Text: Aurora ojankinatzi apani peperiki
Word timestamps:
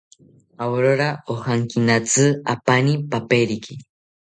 Aurora 0.65 1.09
ojankinatzi 1.35 2.27
apani 2.57 2.99
peperiki 3.15 3.81